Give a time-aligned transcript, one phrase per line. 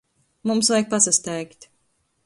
[0.51, 1.69] Mums vajag pasasteigt.